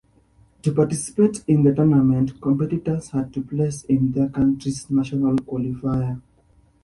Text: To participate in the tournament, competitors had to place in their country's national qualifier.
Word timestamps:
To 0.63 0.73
participate 0.73 1.43
in 1.47 1.61
the 1.61 1.75
tournament, 1.75 2.41
competitors 2.41 3.11
had 3.11 3.31
to 3.35 3.43
place 3.43 3.83
in 3.83 4.13
their 4.13 4.29
country's 4.29 4.89
national 4.89 5.35
qualifier. 5.35 6.19